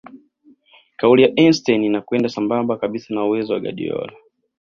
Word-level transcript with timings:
kauli 0.99 1.21
ya 1.23 1.33
Einstein 1.37 1.83
inakwenda 1.83 2.29
sambamba 2.29 2.77
kabisa 2.77 3.13
na 3.13 3.23
uwezo 3.25 3.53
wa 3.53 3.59
Guardiola 3.59 4.13